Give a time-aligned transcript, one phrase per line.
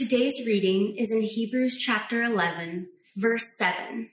[0.00, 4.08] Today's reading is in Hebrews chapter 11, verse 7.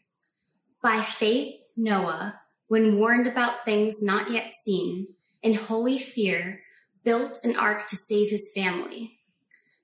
[0.84, 5.08] By faith, Noah, when warned about things not yet seen,
[5.42, 6.60] in holy fear,
[7.06, 9.20] built an ark to save his family.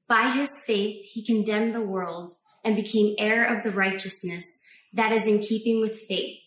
[0.06, 2.34] By his faith, he condemned the world
[2.66, 4.60] and became heir of the righteousness
[4.92, 6.42] that is in keeping with faith.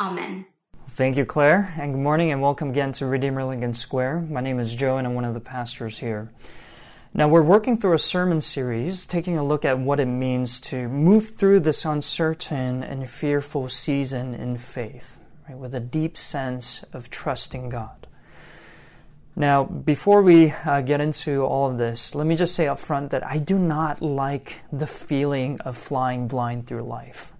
[0.00, 0.44] Amen.
[0.88, 4.22] Thank you, Claire, and good morning and welcome again to Redeemer Lincoln Square.
[4.28, 6.32] My name is Joe and I'm one of the pastors here.
[7.16, 10.86] Now, we're working through a sermon series, taking a look at what it means to
[10.86, 15.16] move through this uncertain and fearful season in faith,
[15.48, 18.06] right, with a deep sense of trusting God.
[19.34, 23.12] Now, before we uh, get into all of this, let me just say up front
[23.12, 27.32] that I do not like the feeling of flying blind through life.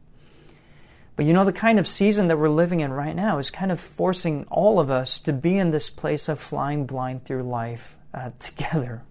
[1.17, 3.71] But you know, the kind of season that we're living in right now is kind
[3.71, 7.99] of forcing all of us to be in this place of flying blind through life
[8.15, 9.03] uh, together,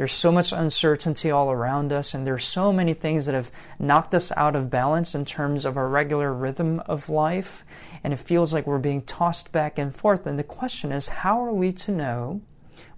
[0.00, 4.14] there's so much uncertainty all around us, and there's so many things that have knocked
[4.14, 7.66] us out of balance in terms of our regular rhythm of life,
[8.02, 10.26] and it feels like we're being tossed back and forth.
[10.26, 12.40] And the question is, how are we to know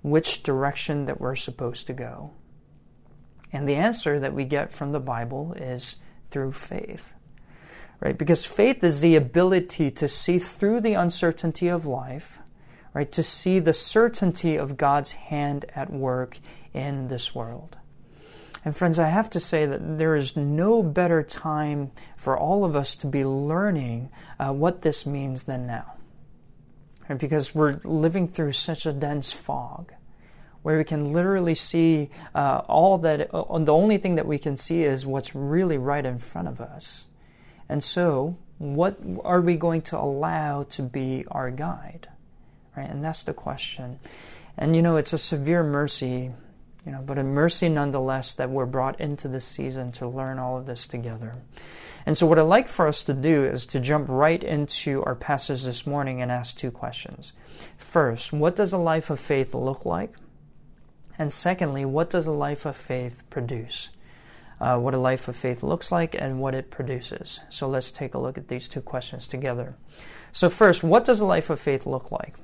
[0.02, 2.34] which direction that we're supposed to go?
[3.52, 5.96] And the answer that we get from the Bible is
[6.30, 7.12] through faith.
[7.98, 8.16] Right?
[8.16, 12.38] Because faith is the ability to see through the uncertainty of life,
[12.94, 13.10] right?
[13.10, 16.38] To see the certainty of God's hand at work
[16.74, 17.76] in this world.
[18.64, 22.76] And friends, I have to say that there is no better time for all of
[22.76, 25.94] us to be learning uh, what this means than now.
[27.08, 27.18] Right?
[27.18, 29.92] Because we're living through such a dense fog
[30.62, 34.56] where we can literally see uh, all that, uh, the only thing that we can
[34.56, 37.06] see is what's really right in front of us.
[37.68, 42.08] And so, what are we going to allow to be our guide?
[42.76, 42.88] Right?
[42.88, 43.98] And that's the question.
[44.56, 46.30] And you know, it's a severe mercy
[46.84, 50.56] you know, but a mercy nonetheless that we're brought into this season to learn all
[50.56, 51.36] of this together.
[52.04, 55.14] And so, what I'd like for us to do is to jump right into our
[55.14, 57.32] passage this morning and ask two questions.
[57.78, 60.14] First, what does a life of faith look like?
[61.18, 63.90] And secondly, what does a life of faith produce?
[64.60, 67.38] Uh, what a life of faith looks like and what it produces.
[67.48, 69.76] So, let's take a look at these two questions together.
[70.32, 72.34] So, first, what does a life of faith look like?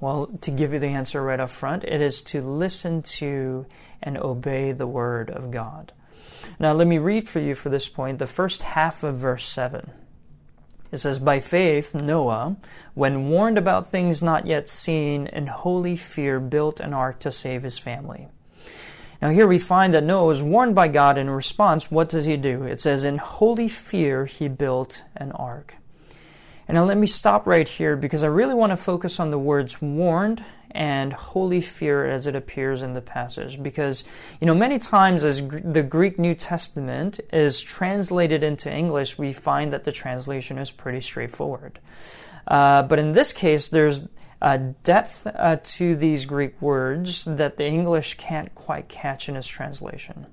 [0.00, 3.66] Well, to give you the answer right up front, it is to listen to
[4.02, 5.92] and obey the Word of God.
[6.58, 9.90] Now, let me read for you for this point the first half of verse 7.
[10.90, 12.56] It says, By faith, Noah,
[12.94, 17.62] when warned about things not yet seen, in holy fear built an ark to save
[17.62, 18.28] his family.
[19.20, 21.90] Now, here we find that Noah was warned by God in response.
[21.90, 22.62] What does he do?
[22.62, 25.76] It says, In holy fear he built an ark.
[26.70, 29.38] And now let me stop right here because I really want to focus on the
[29.40, 33.60] words warned and holy fear as it appears in the passage.
[33.60, 34.04] Because,
[34.40, 39.72] you know, many times as the Greek New Testament is translated into English, we find
[39.72, 41.80] that the translation is pretty straightforward.
[42.46, 44.06] Uh, but in this case, there's
[44.40, 49.48] a depth uh, to these Greek words that the English can't quite catch in its
[49.48, 50.26] translation.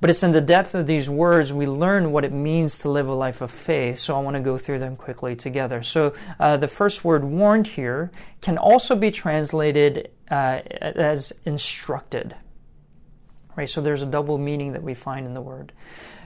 [0.00, 3.08] But it's in the depth of these words we learn what it means to live
[3.08, 3.98] a life of faith.
[3.98, 5.82] So I want to go through them quickly together.
[5.82, 12.36] So uh, the first word warned here can also be translated uh, as instructed.
[13.56, 13.68] Right?
[13.68, 15.72] So there's a double meaning that we find in the word.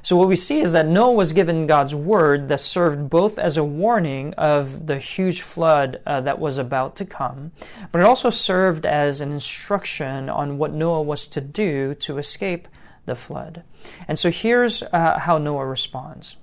[0.05, 3.57] So what we see is that Noah was given God's word that served both as
[3.57, 7.53] a warning of the huge flood uh, that was about to come,
[7.93, 12.67] but it also served as an instruction on what Noah was to do to escape
[13.07, 13.63] the flood.
[14.07, 16.37] And so here's uh, how Noah responds.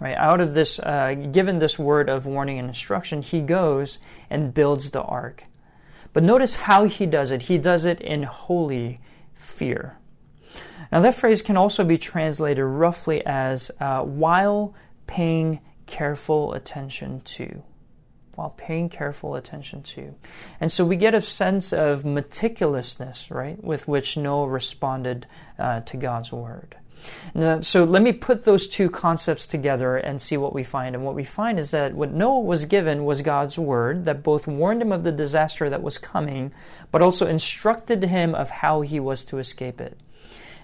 [0.00, 3.98] Right, out of this, uh, given this word of warning and instruction, he goes
[4.30, 5.44] and builds the ark.
[6.14, 7.42] But notice how he does it.
[7.44, 9.00] He does it in holy
[9.34, 9.98] fear.
[10.90, 14.74] Now, that phrase can also be translated roughly as uh, while
[15.06, 17.62] paying careful attention to
[18.40, 20.14] while paying careful attention to.
[20.62, 25.26] And so we get a sense of meticulousness, right, with which Noah responded
[25.58, 26.76] uh, to God's word.
[27.34, 30.94] Now, so let me put those two concepts together and see what we find.
[30.94, 34.46] And what we find is that what Noah was given was God's word that both
[34.46, 36.50] warned him of the disaster that was coming,
[36.90, 39.98] but also instructed him of how he was to escape it.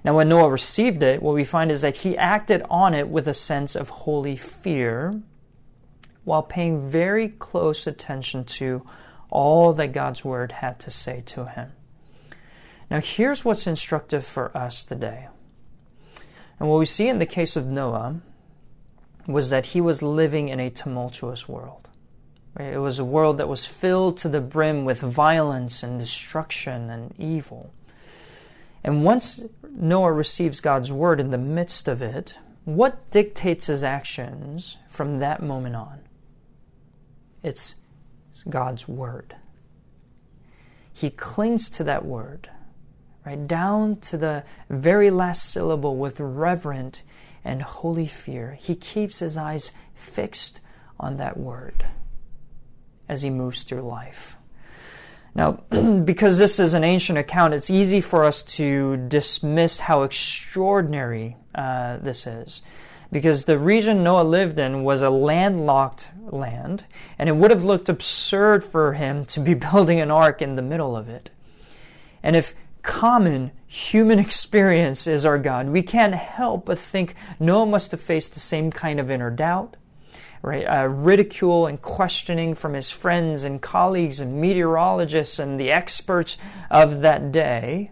[0.02, 3.28] Now, when Noah received it, what we find is that he acted on it with
[3.28, 5.20] a sense of holy fear
[6.26, 8.84] while paying very close attention to
[9.30, 11.70] all that God's word had to say to him.
[12.90, 15.28] Now, here's what's instructive for us today.
[16.58, 18.20] And what we see in the case of Noah
[19.28, 21.88] was that he was living in a tumultuous world.
[22.58, 27.14] It was a world that was filled to the brim with violence and destruction and
[27.18, 27.72] evil.
[28.82, 34.78] And once Noah receives God's word in the midst of it, what dictates his actions
[34.88, 36.00] from that moment on?
[37.46, 37.76] It's
[38.48, 39.36] God's word.
[40.92, 42.50] He clings to that word
[43.24, 47.02] right down to the very last syllable with reverent
[47.44, 48.58] and holy fear.
[48.60, 50.60] He keeps his eyes fixed
[50.98, 51.86] on that word
[53.08, 54.36] as he moves through life.
[55.32, 55.52] Now,
[56.04, 61.98] because this is an ancient account, it's easy for us to dismiss how extraordinary uh,
[61.98, 62.60] this is.
[63.12, 66.86] Because the region Noah lived in was a landlocked land,
[67.18, 70.62] and it would have looked absurd for him to be building an ark in the
[70.62, 71.30] middle of it.
[72.22, 72.54] And if
[72.86, 75.68] common human experience is our God.
[75.68, 79.76] We can't help but think Noah must have faced the same kind of inner doubt,
[80.40, 80.64] right?
[80.64, 86.38] Uh, ridicule and questioning from his friends and colleagues and meteorologists and the experts
[86.70, 87.90] of that day.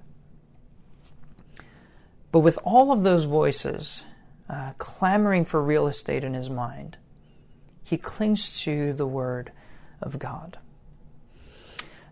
[2.30, 4.04] But with all of those voices
[4.48, 6.98] uh, clamoring for real estate in his mind,
[7.82, 9.52] he clings to the Word
[10.00, 10.58] of God.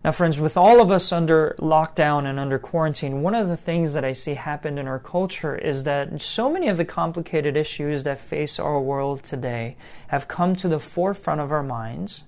[0.03, 3.93] Now, friends, with all of us under lockdown and under quarantine, one of the things
[3.93, 8.03] that I see happen in our culture is that so many of the complicated issues
[8.03, 9.77] that face our world today
[10.07, 12.25] have come to the forefront of our minds.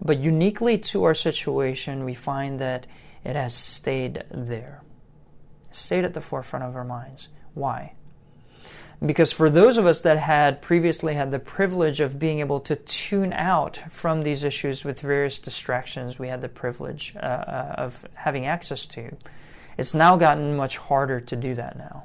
[0.00, 2.86] But uniquely to our situation, we find that
[3.22, 4.82] it has stayed there,
[5.70, 7.28] stayed at the forefront of our minds.
[7.52, 7.92] Why?
[9.04, 12.74] Because for those of us that had previously had the privilege of being able to
[12.74, 18.04] tune out from these issues with various distractions we had the privilege uh, uh of
[18.14, 19.16] having access to,
[19.76, 22.04] it's now gotten much harder to do that now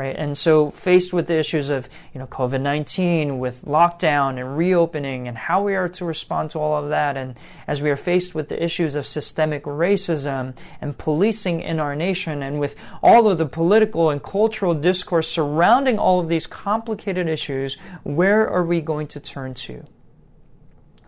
[0.00, 0.16] right?
[0.16, 5.28] And so, faced with the issues of you know COVID nineteen, with lockdown and reopening,
[5.28, 7.36] and how we are to respond to all of that, and
[7.66, 12.42] as we are faced with the issues of systemic racism and policing in our nation,
[12.42, 17.76] and with all of the political and cultural discourse surrounding all of these complicated issues,
[18.02, 19.84] where are we going to turn to?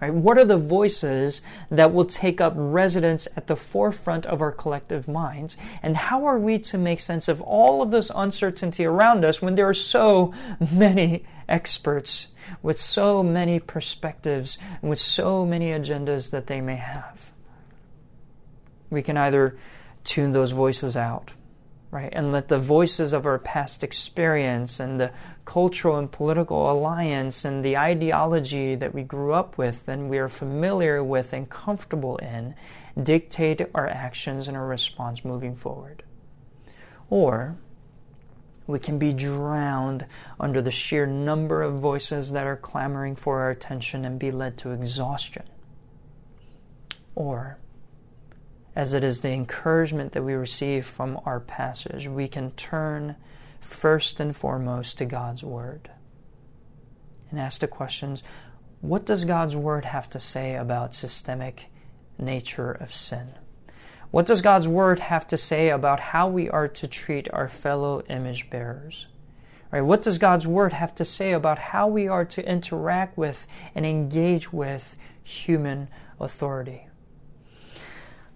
[0.03, 0.13] Right?
[0.13, 5.07] What are the voices that will take up residence at the forefront of our collective
[5.07, 5.57] minds?
[5.81, 9.55] And how are we to make sense of all of this uncertainty around us when
[9.55, 10.35] there are so
[10.73, 12.29] many experts
[12.63, 17.31] with so many perspectives and with so many agendas that they may have?
[18.91, 19.57] We can either
[20.03, 21.31] tune those voices out
[21.93, 22.09] right?
[22.11, 25.13] And let the voices of our past experience and the
[25.45, 30.31] cultural and political alliance and the ideology that we grew up with and we are
[30.31, 32.55] familiar with and comfortable in
[33.01, 36.03] dictate our actions and our response moving forward.
[37.11, 37.59] Or
[38.67, 40.07] we can be drowned
[40.41, 44.57] under the sheer number of voices that are clamoring for our attention and be led
[44.59, 45.45] to exhaustion.
[47.15, 47.59] Or
[48.75, 53.17] as it is the encouragement that we receive from our passage, we can turn
[53.61, 55.91] first and foremost to God's Word
[57.31, 58.23] and ask the questions
[58.81, 61.67] what does God's Word have to say about systemic
[62.19, 63.29] nature of sin?
[64.11, 68.03] What does God's Word have to say about how we are to treat our fellow
[68.09, 69.07] image bearers?
[69.71, 69.83] Right?
[69.83, 73.87] What does God's Word have to say about how we are to interact with and
[73.87, 75.89] engage with human
[76.21, 76.89] authority?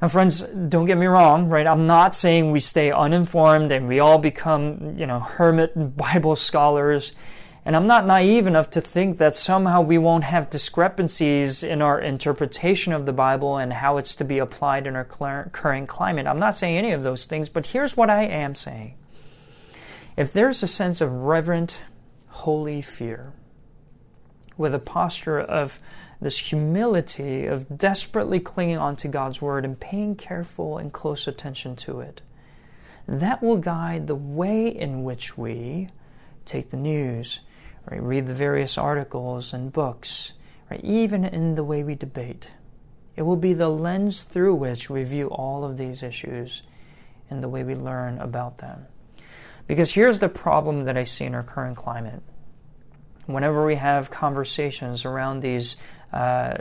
[0.01, 1.67] Now, friends, don't get me wrong, right?
[1.67, 7.13] I'm not saying we stay uninformed and we all become, you know, hermit Bible scholars.
[7.65, 11.99] And I'm not naive enough to think that somehow we won't have discrepancies in our
[11.99, 16.27] interpretation of the Bible and how it's to be applied in our current climate.
[16.27, 18.95] I'm not saying any of those things, but here's what I am saying.
[20.17, 21.83] If there's a sense of reverent,
[22.29, 23.33] holy fear,
[24.57, 25.81] with a posture of
[26.21, 32.01] this humility of desperately clinging onto God's Word and paying careful and close attention to
[32.01, 32.23] it.
[33.07, 35.89] That will guide the way in which we
[36.45, 37.41] take the news,
[37.91, 40.33] right, read the various articles and books,
[40.71, 42.51] right, even in the way we debate.
[43.15, 46.63] It will be the lens through which we view all of these issues
[47.31, 48.87] and the way we learn about them.
[49.67, 52.23] Because here's the problem that I see in our current climate.
[53.27, 55.77] Whenever we have conversations around these
[56.13, 56.59] uh,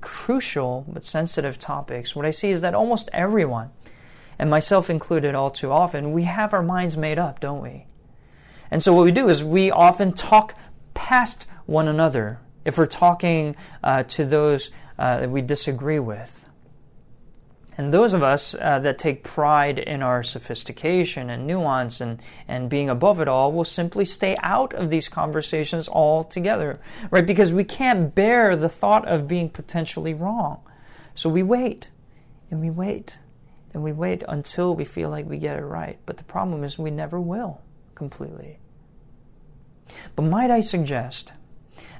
[0.00, 3.70] crucial but sensitive topics, what I see is that almost everyone,
[4.38, 7.86] and myself included all too often, we have our minds made up, don't we?
[8.70, 10.54] And so what we do is we often talk
[10.94, 16.39] past one another if we're talking uh, to those uh, that we disagree with.
[17.80, 22.68] And those of us uh, that take pride in our sophistication and nuance and, and
[22.68, 26.78] being above it all will simply stay out of these conversations altogether,
[27.10, 27.26] right?
[27.26, 30.60] Because we can't bear the thought of being potentially wrong.
[31.14, 31.88] So we wait
[32.50, 33.18] and we wait
[33.72, 35.98] and we wait until we feel like we get it right.
[36.04, 37.62] But the problem is we never will
[37.94, 38.58] completely.
[40.16, 41.32] But might I suggest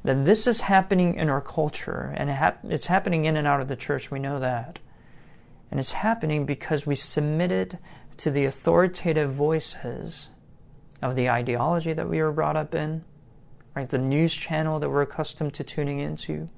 [0.04, 2.28] that this is happening in our culture and
[2.70, 4.78] it's happening in and out of the church, we know that.
[5.70, 7.78] And it's happening because we submitted
[8.16, 10.28] to the authoritative voices
[11.00, 13.04] of the ideology that we were brought up in,
[13.74, 13.88] right?
[13.88, 16.48] The news channel that we're accustomed to tuning into,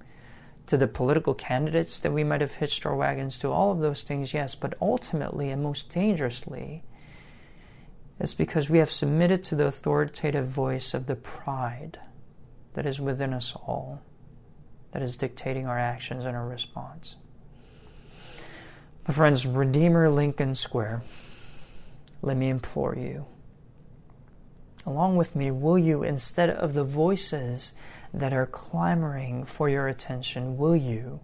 [0.66, 4.02] to the political candidates that we might have hitched our wagons to, all of those
[4.02, 6.82] things, yes, but ultimately and most dangerously,
[8.18, 11.98] it's because we have submitted to the authoritative voice of the pride
[12.74, 14.00] that is within us all,
[14.92, 17.16] that is dictating our actions and our response.
[19.06, 21.02] My friends, Redeemer Lincoln Square,
[22.22, 23.26] let me implore you.
[24.86, 27.72] Along with me, will you, instead of the voices
[28.14, 31.18] that are clamoring for your attention, will you,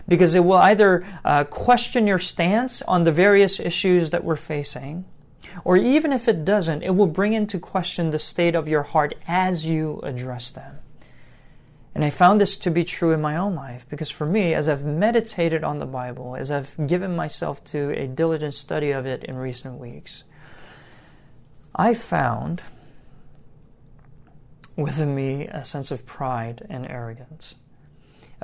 [0.06, 5.04] because it will either uh, question your stance on the various issues that we're facing,
[5.64, 9.14] or even if it doesn't, it will bring into question the state of your heart
[9.26, 10.78] as you address them.
[11.94, 14.68] And I found this to be true in my own life because for me, as
[14.68, 19.22] I've meditated on the Bible, as I've given myself to a diligent study of it
[19.22, 20.24] in recent weeks,
[21.76, 22.62] I found
[24.76, 27.54] within me a sense of pride and arrogance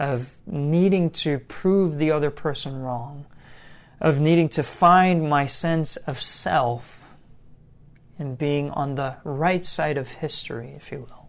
[0.01, 3.27] of needing to prove the other person wrong,
[4.01, 7.15] of needing to find my sense of self
[8.19, 11.29] and being on the right side of history, if you will.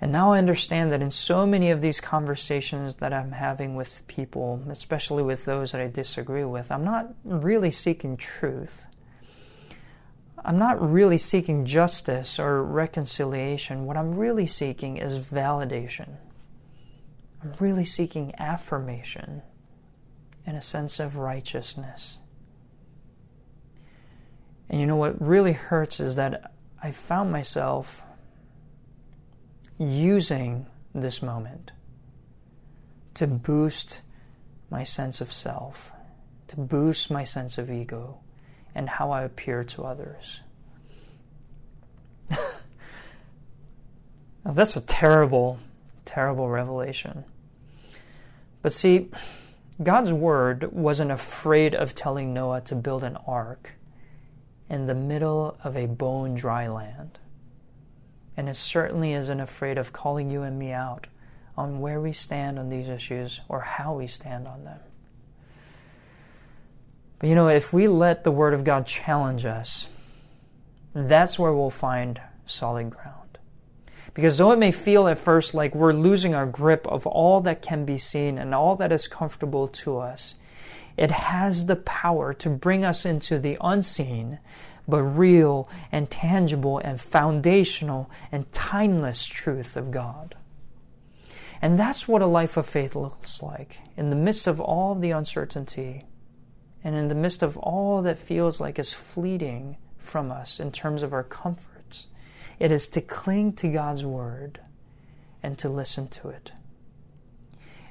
[0.00, 4.06] And now I understand that in so many of these conversations that I'm having with
[4.06, 8.86] people, especially with those that I disagree with, I'm not really seeking truth.
[10.44, 13.86] I'm not really seeking justice or reconciliation.
[13.86, 16.16] What I'm really seeking is validation.
[17.42, 19.42] I'm really seeking affirmation
[20.46, 22.18] and a sense of righteousness.
[24.68, 28.02] And you know what really hurts is that I found myself
[29.78, 31.72] using this moment
[33.14, 34.02] to boost
[34.70, 35.90] my sense of self,
[36.48, 38.20] to boost my sense of ego
[38.74, 40.40] and how I appear to others.
[42.30, 42.38] now,
[44.44, 45.58] that's a terrible
[46.10, 47.24] terrible revelation.
[48.62, 49.10] But see,
[49.80, 53.72] God's word wasn't afraid of telling Noah to build an ark
[54.68, 57.18] in the middle of a bone dry land.
[58.36, 61.06] And it certainly isn't afraid of calling you and me out
[61.56, 64.80] on where we stand on these issues or how we stand on them.
[67.20, 69.88] But you know, if we let the Word of God challenge us,
[70.92, 73.19] that's where we'll find solid ground.
[74.14, 77.62] Because though it may feel at first like we're losing our grip of all that
[77.62, 80.36] can be seen and all that is comfortable to us,
[80.96, 84.38] it has the power to bring us into the unseen
[84.88, 90.34] but real and tangible and foundational and timeless truth of God.
[91.62, 95.10] And that's what a life of faith looks like in the midst of all the
[95.10, 96.06] uncertainty
[96.82, 101.02] and in the midst of all that feels like is fleeting from us in terms
[101.02, 101.79] of our comforts.
[102.60, 104.60] It is to cling to God's Word
[105.42, 106.52] and to listen to it.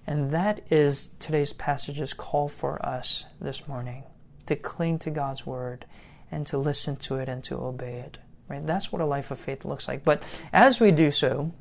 [0.05, 4.03] And that is today's passage's call for us this morning
[4.45, 5.85] to cling to God's Word
[6.31, 8.19] and to listen to it and to obey it.
[8.47, 8.65] Right?
[8.65, 10.03] That's what a life of faith looks like.
[10.03, 10.21] But
[10.53, 11.51] as we do so,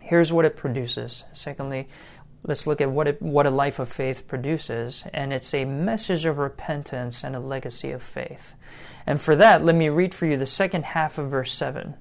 [0.00, 1.24] here's what it produces.
[1.32, 1.88] Secondly,
[2.44, 6.24] let's look at what it, what a life of faith produces, and it's a message
[6.24, 8.54] of repentance and a legacy of faith.
[9.06, 11.94] And for that, let me read for you the second half of verse 7.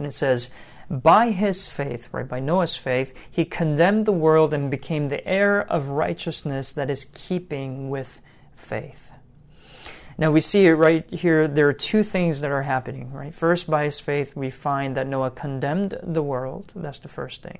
[0.00, 0.48] And it says,
[0.88, 5.60] By his faith, right, by Noah's faith, he condemned the world and became the heir
[5.60, 8.22] of righteousness that is keeping with
[8.54, 9.12] faith.
[10.16, 13.34] Now we see it right here, there are two things that are happening, right?
[13.34, 16.72] First, by his faith, we find that Noah condemned the world.
[16.74, 17.58] That's the first thing.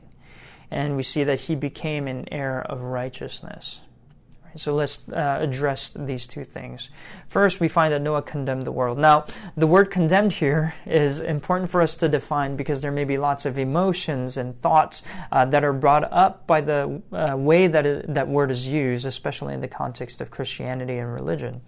[0.70, 3.82] And we see that he became an heir of righteousness.
[4.56, 6.90] So let's uh, address these two things.
[7.28, 8.98] First, we find that Noah condemned the world.
[8.98, 9.26] Now,
[9.56, 13.46] the word condemned here is important for us to define because there may be lots
[13.46, 18.12] of emotions and thoughts uh, that are brought up by the uh, way that it,
[18.14, 21.60] that word is used, especially in the context of Christianity and religion.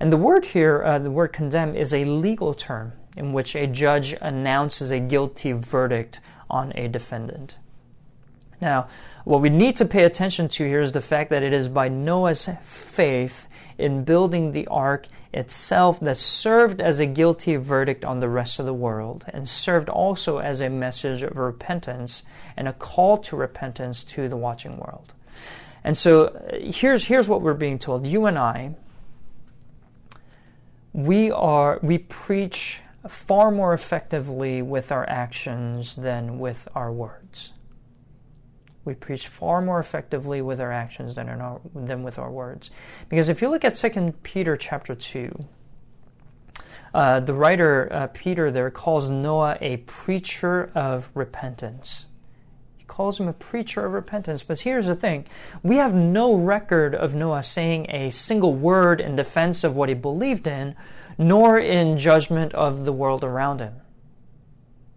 [0.00, 3.66] And the word here, uh, the word condemn, is a legal term in which a
[3.66, 7.56] judge announces a guilty verdict on a defendant.
[8.60, 8.88] Now,
[9.24, 11.88] what we need to pay attention to here is the fact that it is by
[11.88, 18.28] Noah's faith in building the ark itself that served as a guilty verdict on the
[18.28, 22.24] rest of the world and served also as a message of repentance
[22.56, 25.14] and a call to repentance to the watching world.
[25.84, 28.06] And so uh, here's, here's what we're being told.
[28.06, 28.74] You and I,
[30.92, 37.52] we are we preach far more effectively with our actions than with our words.
[38.88, 42.70] We preach far more effectively with our actions than, our, than with our words.
[43.10, 45.44] Because if you look at 2 Peter chapter 2,
[46.94, 52.06] uh, the writer uh, Peter there calls Noah a preacher of repentance.
[52.78, 54.42] He calls him a preacher of repentance.
[54.42, 55.26] But here's the thing
[55.62, 59.94] we have no record of Noah saying a single word in defense of what he
[59.94, 60.74] believed in,
[61.18, 63.74] nor in judgment of the world around him.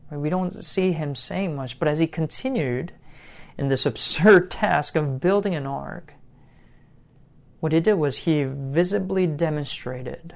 [0.09, 2.93] We don't see him saying much, but as he continued
[3.57, 6.13] in this absurd task of building an ark,
[7.59, 10.35] what he did was he visibly demonstrated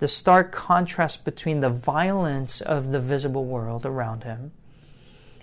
[0.00, 4.52] the stark contrast between the violence of the visible world around him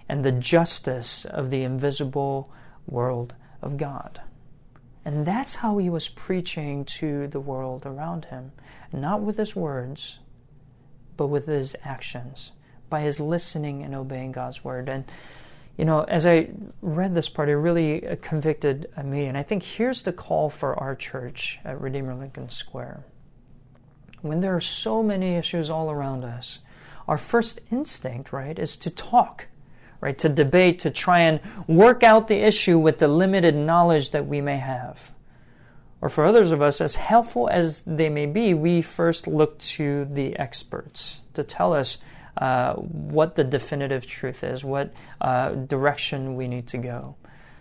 [0.10, 2.52] and the justice of the invisible
[2.86, 4.22] world of God.
[5.06, 8.52] And that's how he was preaching to the world around him,
[8.92, 10.20] not with his words,
[11.16, 12.52] but with his actions,
[12.90, 14.90] by his listening and obeying God's word.
[14.90, 15.06] And,
[15.78, 16.50] you know, as I
[16.82, 19.26] read this part, it really uh, convicted uh, me.
[19.26, 23.06] And I think here's the call for our church at Redeemer Lincoln Square.
[24.22, 26.60] When there are so many issues all around us,
[27.08, 29.48] our first instinct, right, is to talk
[30.02, 30.18] right?
[30.18, 34.42] To debate, to try and work out the issue with the limited knowledge that we
[34.42, 35.14] may have.
[36.02, 40.06] Or for others of us, as helpful as they may be, we first look to
[40.06, 42.00] the experts to tell us
[42.38, 47.16] uh, what the definitive truth is, what uh, direction we need to go,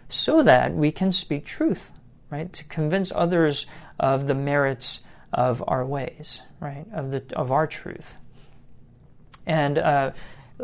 [0.08, 1.92] so that we can speak truth,
[2.30, 2.52] right?
[2.52, 3.66] To convince others
[3.98, 5.00] of the merits
[5.32, 6.86] of our ways, right?
[6.92, 8.16] Of the of our truth.
[9.46, 10.12] And uh,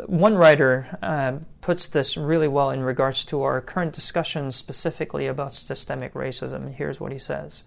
[0.05, 5.55] one writer uh, puts this really well in regards to our current discussion specifically about
[5.55, 6.73] systemic racism.
[6.73, 7.63] Here's what he says.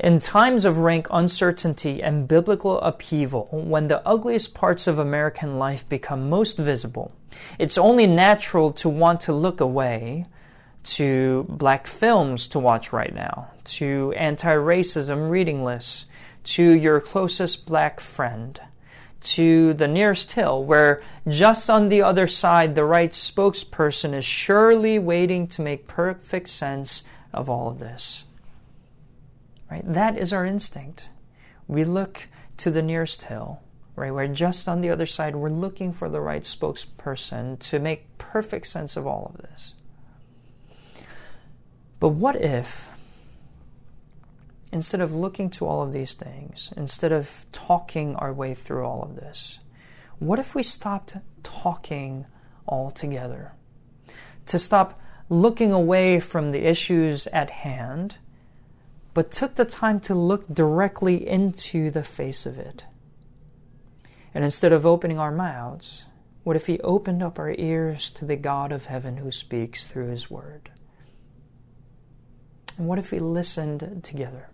[0.00, 5.88] In times of rank uncertainty and biblical upheaval, when the ugliest parts of American life
[5.88, 7.12] become most visible,
[7.60, 10.26] it's only natural to want to look away
[10.82, 16.06] to black films to watch right now, to anti racism reading lists,
[16.42, 18.60] to your closest black friend
[19.22, 24.98] to the nearest hill, where just on the other side, the right spokesperson is surely
[24.98, 28.24] waiting to make perfect sense of all of this.
[29.74, 29.92] Right?
[29.92, 31.08] That is our instinct.
[31.66, 33.60] We look to the nearest hill,
[33.96, 34.12] right?
[34.12, 38.68] Where just on the other side, we're looking for the right spokesperson to make perfect
[38.68, 39.74] sense of all of this.
[41.98, 42.88] But what if
[44.70, 49.02] instead of looking to all of these things, instead of talking our way through all
[49.02, 49.58] of this,
[50.20, 52.26] what if we stopped talking
[52.68, 53.54] altogether?
[54.46, 58.18] To stop looking away from the issues at hand,
[59.14, 62.84] but took the time to look directly into the face of it,
[64.34, 66.06] And instead of opening our mouths,
[66.42, 70.08] what if He opened up our ears to the God of heaven who speaks through
[70.08, 70.70] His Word?
[72.76, 74.48] And what if we listened together?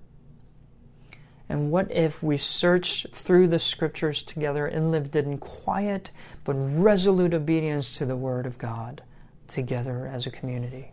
[1.48, 6.10] And what if we searched through the scriptures together and lived in quiet
[6.44, 9.02] but resolute obedience to the Word of God
[9.48, 10.92] together as a community?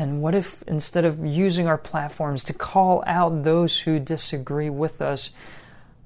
[0.00, 5.02] And what if instead of using our platforms to call out those who disagree with
[5.02, 5.30] us,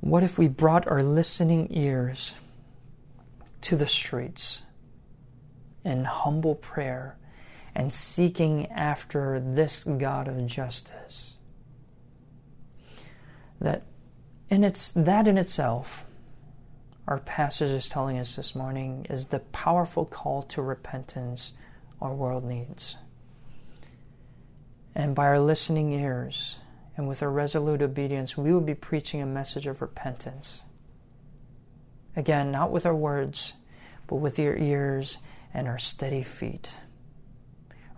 [0.01, 2.35] what if we brought our listening ears
[3.61, 4.63] to the streets
[5.85, 7.17] in humble prayer
[7.73, 11.37] and seeking after this God of justice?
[13.61, 13.85] that
[14.51, 16.05] in its that in itself
[17.07, 21.53] our passage is telling us this morning is the powerful call to repentance
[22.01, 22.97] our world needs.
[24.95, 26.59] And by our listening ears
[26.97, 30.63] and with our resolute obedience, we will be preaching a message of repentance.
[32.17, 33.55] Again, not with our words,
[34.07, 35.19] but with our ears
[35.53, 36.77] and our steady feet.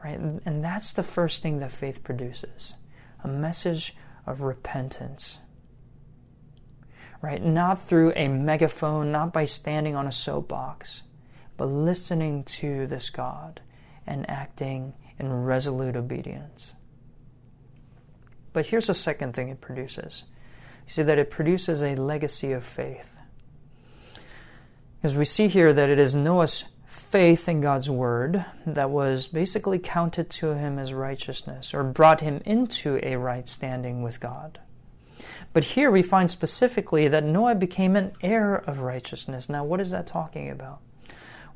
[0.02, 0.18] Right?
[0.18, 2.74] And that's the first thing that faith produces
[3.24, 3.94] a message
[4.26, 5.38] of repentance
[7.26, 7.44] right?
[7.44, 11.02] Not through a megaphone, not by standing on a soapbox,
[11.56, 13.61] but listening to this God
[14.06, 16.74] and acting in resolute obedience.
[18.57, 20.25] But here's the second thing it produces.
[20.87, 23.11] You see that it produces a legacy of faith.
[24.97, 29.79] Because we see here that it is Noah's faith in God's word that was basically
[29.79, 34.59] counted to him as righteousness or brought him into a right standing with God.
[35.53, 39.51] But here we find specifically that Noah became an heir of righteousness.
[39.51, 40.81] Now, what is that talking about?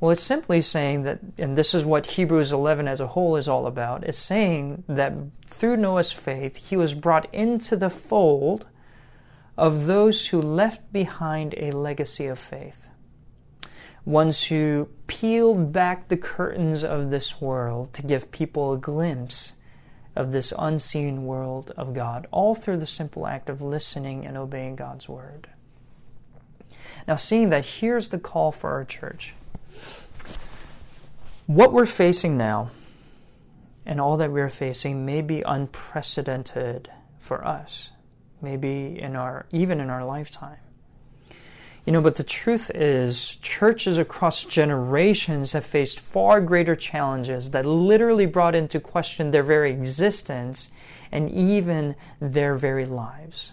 [0.00, 3.48] Well, it's simply saying that, and this is what Hebrews 11 as a whole is
[3.48, 5.12] all about, it's saying that
[5.46, 8.66] through Noah's faith, he was brought into the fold
[9.58, 12.88] of those who left behind a legacy of faith.
[14.06, 19.52] Ones who peeled back the curtains of this world to give people a glimpse
[20.16, 24.76] of this unseen world of God, all through the simple act of listening and obeying
[24.76, 25.48] God's word.
[27.06, 29.34] Now, seeing that, here's the call for our church.
[31.46, 32.70] What we're facing now
[33.84, 37.90] and all that we're facing may be unprecedented for us,
[38.40, 40.58] maybe in our even in our lifetime.
[41.84, 47.64] You know, but the truth is, churches across generations have faced far greater challenges that
[47.64, 50.70] literally brought into question their very existence
[51.10, 53.52] and even their very lives.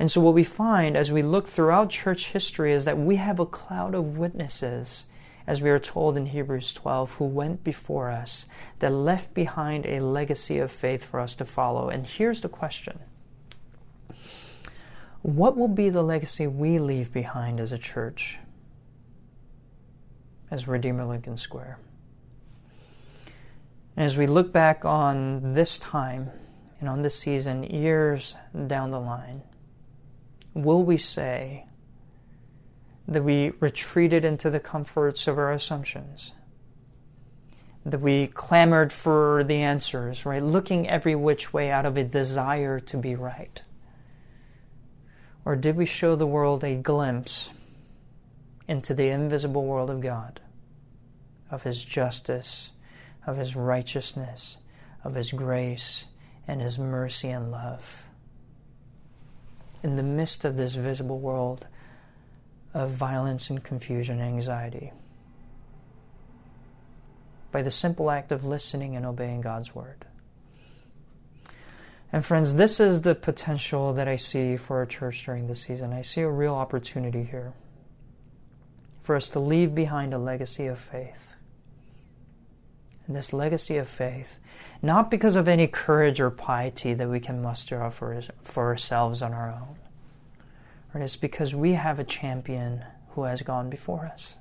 [0.00, 3.38] And so, what we find as we look throughout church history is that we have
[3.38, 5.04] a cloud of witnesses,
[5.46, 8.46] as we are told in Hebrews 12, who went before us,
[8.78, 11.90] that left behind a legacy of faith for us to follow.
[11.90, 12.98] And here's the question
[15.20, 18.38] what will be the legacy we leave behind as a church,
[20.50, 21.78] as Redeemer Lincoln Square?
[23.98, 26.30] And as we look back on this time
[26.80, 28.34] and on this season, years
[28.66, 29.42] down the line,
[30.54, 31.66] will we say
[33.06, 36.32] that we retreated into the comforts of our assumptions?
[37.84, 40.42] That we clamored for the answers, right?
[40.42, 43.62] Looking every which way out of a desire to be right?
[45.44, 47.50] Or did we show the world a glimpse
[48.68, 50.40] into the invisible world of God,
[51.50, 52.70] of His justice,
[53.26, 54.58] of His righteousness,
[55.02, 56.06] of His grace,
[56.46, 58.04] and His mercy and love?
[59.82, 61.66] In the midst of this visible world
[62.74, 64.92] of violence and confusion and anxiety,
[67.50, 70.04] by the simple act of listening and obeying God's Word.
[72.12, 75.92] And friends, this is the potential that I see for our church during this season.
[75.92, 77.52] I see a real opportunity here
[79.02, 81.29] for us to leave behind a legacy of faith.
[83.10, 84.38] And this legacy of faith,
[84.82, 89.20] not because of any courage or piety that we can muster up for, for ourselves
[89.20, 89.76] on our own,
[90.94, 91.02] right?
[91.02, 94.36] It's because we have a champion who has gone before us,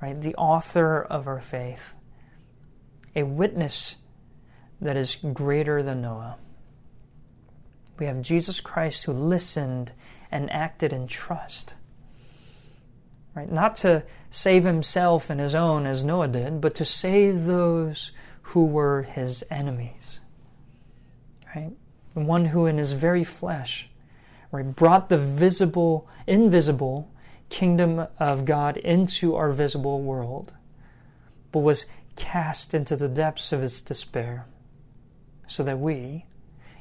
[0.00, 0.20] right?
[0.20, 1.94] The author of our faith,
[3.16, 3.96] a witness
[4.80, 6.36] that is greater than Noah
[7.98, 9.92] we have Jesus Christ who listened
[10.30, 11.74] and acted in trust.
[13.34, 13.50] Right?
[13.50, 18.64] Not to save himself and his own as Noah did, but to save those who
[18.64, 20.20] were his enemies.
[21.54, 21.72] Right?
[22.14, 23.90] The one who in his very flesh
[24.52, 27.10] right, brought the visible, invisible
[27.48, 30.54] kingdom of God into our visible world,
[31.50, 34.46] but was cast into the depths of its despair
[35.46, 36.24] so that we,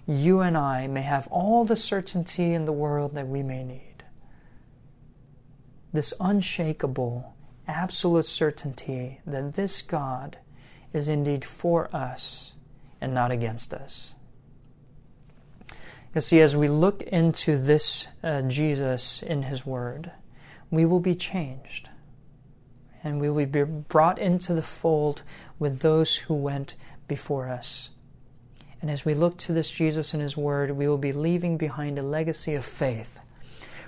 [0.07, 3.92] you and I may have all the certainty in the world that we may need.
[5.93, 7.33] This unshakable,
[7.67, 10.37] absolute certainty that this God
[10.91, 12.55] is indeed for us
[12.99, 14.15] and not against us.
[16.15, 20.11] You see, as we look into this uh, Jesus in His Word,
[20.69, 21.89] we will be changed.
[23.03, 25.23] And we will be brought into the fold
[25.59, 26.75] with those who went
[27.07, 27.89] before us.
[28.81, 31.97] And as we look to this Jesus and His Word, we will be leaving behind
[31.97, 33.19] a legacy of faith.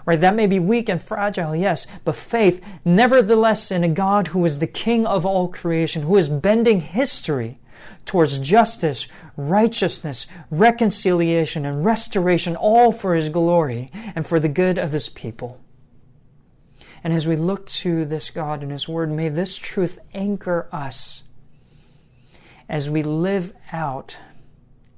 [0.06, 0.22] Right?
[0.22, 4.60] That may be weak and fragile, yes, but faith, nevertheless, in a God who is
[4.60, 7.60] the King of all creation, who is bending history
[8.06, 14.92] towards justice, righteousness, reconciliation, and restoration, all for His glory and for the good of
[14.92, 15.60] His people.
[17.04, 21.24] And as we look to this God and His Word, may this truth anchor us
[22.70, 24.18] as we live out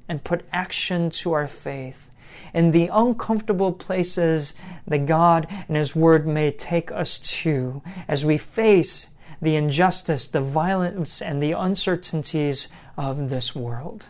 [0.07, 2.06] and put action to our faith
[2.53, 4.53] in the uncomfortable places
[4.87, 9.09] that God and His Word may take us to as we face
[9.41, 14.07] the injustice, the violence, and the uncertainties of this world.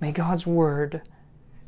[0.00, 1.02] May God's Word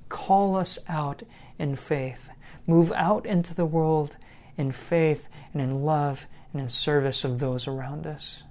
[0.08, 1.22] call us out
[1.58, 2.30] in faith,
[2.66, 4.16] move out into the world
[4.56, 8.42] in faith and in love and in service of those around us.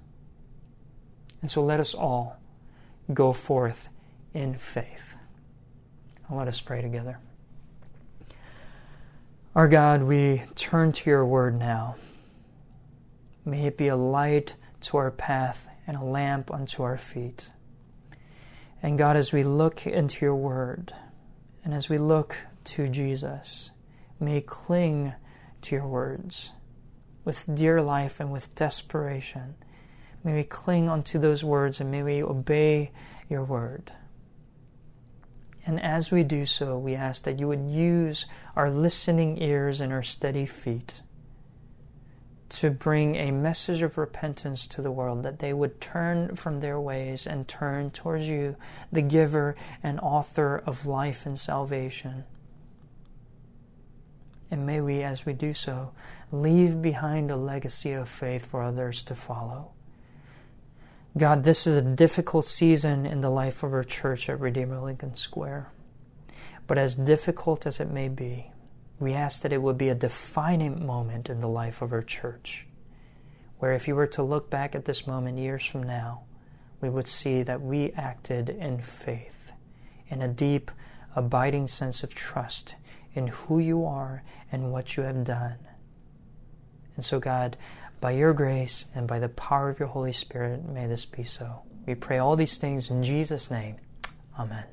[1.42, 2.38] And so let us all
[3.12, 3.88] go forth
[4.34, 5.15] in faith.
[6.30, 7.18] Let us pray together.
[9.54, 11.96] Our God, we turn to your word now.
[13.44, 17.50] May it be a light to our path and a lamp unto our feet.
[18.82, 20.92] And God, as we look into your word
[21.64, 23.70] and as we look to Jesus,
[24.18, 25.14] may cling
[25.62, 26.50] to your words
[27.24, 29.54] with dear life and with desperation.
[30.24, 32.90] May we cling unto those words and may we obey
[33.28, 33.92] your word.
[35.66, 39.92] And as we do so, we ask that you would use our listening ears and
[39.92, 41.02] our steady feet
[42.48, 46.78] to bring a message of repentance to the world, that they would turn from their
[46.78, 48.54] ways and turn towards you,
[48.92, 52.22] the giver and author of life and salvation.
[54.48, 55.92] And may we, as we do so,
[56.30, 59.72] leave behind a legacy of faith for others to follow.
[61.16, 65.14] God, this is a difficult season in the life of our church at Redeemer Lincoln
[65.14, 65.72] Square.
[66.66, 68.50] But as difficult as it may be,
[69.00, 72.66] we ask that it would be a defining moment in the life of our church,
[73.58, 76.24] where if you were to look back at this moment years from now,
[76.82, 79.52] we would see that we acted in faith,
[80.08, 80.70] in a deep,
[81.14, 82.76] abiding sense of trust
[83.14, 85.56] in who you are and what you have done.
[86.94, 87.56] And so, God,
[88.00, 91.62] by your grace and by the power of your Holy Spirit, may this be so.
[91.86, 93.76] We pray all these things in Jesus' name.
[94.38, 94.64] Amen.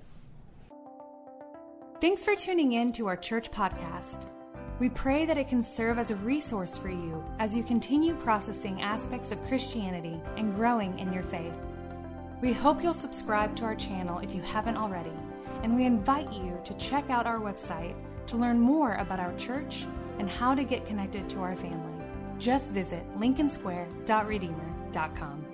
[2.02, 4.28] Thanks for tuning in to our church podcast.
[4.80, 8.82] We pray that it can serve as a resource for you as you continue processing
[8.82, 11.54] aspects of Christianity and growing in your faith.
[12.42, 15.14] We hope you'll subscribe to our channel if you haven't already,
[15.62, 17.96] and we invite you to check out our website
[18.28, 19.86] to learn more about our church
[20.20, 21.93] and how to get connected to our family
[22.44, 25.53] just visit lincolnsquare.redeemer.com.